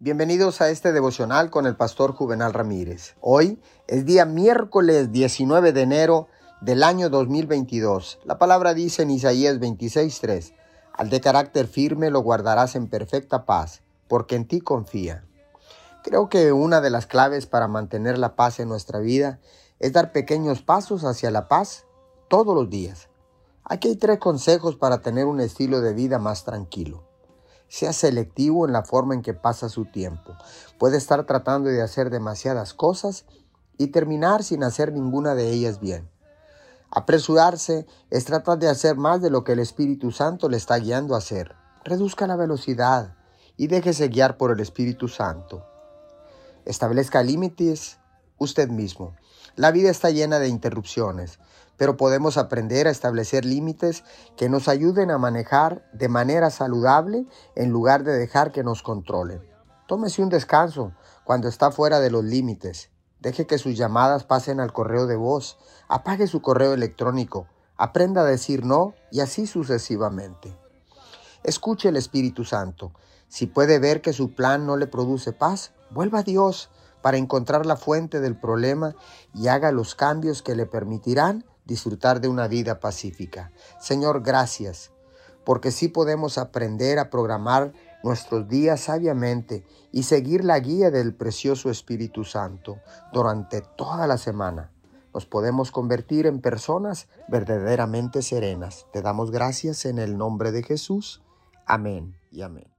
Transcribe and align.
Bienvenidos 0.00 0.60
a 0.60 0.70
este 0.70 0.92
devocional 0.92 1.50
con 1.50 1.66
el 1.66 1.74
pastor 1.74 2.12
Juvenal 2.12 2.52
Ramírez. 2.52 3.16
Hoy 3.20 3.60
es 3.88 4.06
día 4.06 4.26
miércoles 4.26 5.10
19 5.10 5.72
de 5.72 5.82
enero 5.82 6.28
del 6.60 6.84
año 6.84 7.10
2022. 7.10 8.20
La 8.24 8.38
palabra 8.38 8.74
dice 8.74 9.02
en 9.02 9.10
Isaías 9.10 9.58
26:3, 9.58 10.54
al 10.92 11.10
de 11.10 11.20
carácter 11.20 11.66
firme 11.66 12.10
lo 12.10 12.20
guardarás 12.20 12.76
en 12.76 12.86
perfecta 12.86 13.44
paz, 13.44 13.82
porque 14.06 14.36
en 14.36 14.46
ti 14.46 14.60
confía. 14.60 15.24
Creo 16.04 16.28
que 16.28 16.52
una 16.52 16.80
de 16.80 16.90
las 16.90 17.06
claves 17.06 17.46
para 17.46 17.66
mantener 17.66 18.18
la 18.18 18.36
paz 18.36 18.60
en 18.60 18.68
nuestra 18.68 19.00
vida 19.00 19.40
es 19.80 19.92
dar 19.92 20.12
pequeños 20.12 20.62
pasos 20.62 21.02
hacia 21.02 21.32
la 21.32 21.48
paz 21.48 21.86
todos 22.28 22.54
los 22.54 22.70
días. 22.70 23.08
Aquí 23.64 23.88
hay 23.88 23.96
tres 23.96 24.20
consejos 24.20 24.76
para 24.76 25.02
tener 25.02 25.26
un 25.26 25.40
estilo 25.40 25.80
de 25.80 25.92
vida 25.92 26.20
más 26.20 26.44
tranquilo. 26.44 27.07
Sea 27.68 27.92
selectivo 27.92 28.66
en 28.66 28.72
la 28.72 28.82
forma 28.82 29.14
en 29.14 29.22
que 29.22 29.34
pasa 29.34 29.68
su 29.68 29.84
tiempo. 29.84 30.34
Puede 30.78 30.96
estar 30.96 31.24
tratando 31.24 31.68
de 31.68 31.82
hacer 31.82 32.10
demasiadas 32.10 32.74
cosas 32.74 33.26
y 33.76 33.88
terminar 33.88 34.42
sin 34.42 34.64
hacer 34.64 34.92
ninguna 34.92 35.34
de 35.34 35.50
ellas 35.50 35.80
bien. 35.80 36.10
Apresurarse 36.90 37.86
es 38.10 38.24
tratar 38.24 38.58
de 38.58 38.68
hacer 38.68 38.96
más 38.96 39.20
de 39.20 39.30
lo 39.30 39.44
que 39.44 39.52
el 39.52 39.58
Espíritu 39.58 40.10
Santo 40.10 40.48
le 40.48 40.56
está 40.56 40.78
guiando 40.78 41.14
a 41.14 41.18
hacer. 41.18 41.54
Reduzca 41.84 42.26
la 42.26 42.36
velocidad 42.36 43.14
y 43.56 43.66
déjese 43.66 44.08
guiar 44.08 44.38
por 44.38 44.50
el 44.52 44.60
Espíritu 44.60 45.08
Santo. 45.08 45.66
Establezca 46.64 47.22
límites 47.22 47.98
usted 48.38 48.68
mismo. 48.68 49.14
La 49.56 49.70
vida 49.70 49.90
está 49.90 50.10
llena 50.10 50.38
de 50.38 50.48
interrupciones, 50.48 51.38
pero 51.76 51.96
podemos 51.96 52.36
aprender 52.36 52.86
a 52.86 52.90
establecer 52.90 53.44
límites 53.44 54.04
que 54.36 54.48
nos 54.48 54.68
ayuden 54.68 55.10
a 55.10 55.18
manejar 55.18 55.88
de 55.92 56.08
manera 56.08 56.50
saludable 56.50 57.26
en 57.54 57.70
lugar 57.70 58.04
de 58.04 58.12
dejar 58.12 58.52
que 58.52 58.64
nos 58.64 58.82
controlen. 58.82 59.42
Tómese 59.86 60.22
un 60.22 60.28
descanso 60.28 60.92
cuando 61.24 61.48
está 61.48 61.70
fuera 61.70 62.00
de 62.00 62.10
los 62.10 62.24
límites. 62.24 62.90
Deje 63.20 63.46
que 63.46 63.58
sus 63.58 63.76
llamadas 63.76 64.24
pasen 64.24 64.60
al 64.60 64.72
correo 64.72 65.06
de 65.06 65.16
voz. 65.16 65.58
Apague 65.88 66.26
su 66.26 66.42
correo 66.42 66.74
electrónico. 66.74 67.46
Aprenda 67.76 68.20
a 68.20 68.24
decir 68.24 68.64
no 68.64 68.94
y 69.10 69.20
así 69.20 69.46
sucesivamente. 69.46 70.56
Escuche 71.42 71.88
el 71.88 71.96
Espíritu 71.96 72.44
Santo. 72.44 72.92
Si 73.28 73.46
puede 73.46 73.78
ver 73.78 74.00
que 74.02 74.12
su 74.12 74.34
plan 74.34 74.66
no 74.66 74.76
le 74.76 74.86
produce 74.86 75.32
paz, 75.32 75.72
vuelva 75.90 76.20
a 76.20 76.22
Dios 76.22 76.70
para 77.02 77.16
encontrar 77.16 77.66
la 77.66 77.76
fuente 77.76 78.20
del 78.20 78.36
problema 78.36 78.94
y 79.34 79.48
haga 79.48 79.72
los 79.72 79.94
cambios 79.94 80.42
que 80.42 80.54
le 80.54 80.66
permitirán 80.66 81.44
disfrutar 81.64 82.20
de 82.20 82.28
una 82.28 82.48
vida 82.48 82.80
pacífica. 82.80 83.52
Señor, 83.80 84.22
gracias, 84.22 84.90
porque 85.44 85.70
sí 85.70 85.88
podemos 85.88 86.38
aprender 86.38 86.98
a 86.98 87.10
programar 87.10 87.72
nuestros 88.02 88.48
días 88.48 88.80
sabiamente 88.80 89.64
y 89.92 90.04
seguir 90.04 90.44
la 90.44 90.58
guía 90.58 90.90
del 90.90 91.14
precioso 91.14 91.70
Espíritu 91.70 92.24
Santo 92.24 92.78
durante 93.12 93.60
toda 93.60 94.06
la 94.06 94.18
semana. 94.18 94.72
Nos 95.14 95.26
podemos 95.26 95.70
convertir 95.70 96.26
en 96.26 96.40
personas 96.40 97.08
verdaderamente 97.28 98.22
serenas. 98.22 98.86
Te 98.92 99.02
damos 99.02 99.30
gracias 99.30 99.84
en 99.84 99.98
el 99.98 100.16
nombre 100.16 100.52
de 100.52 100.62
Jesús. 100.62 101.22
Amén 101.66 102.14
y 102.30 102.42
amén. 102.42 102.77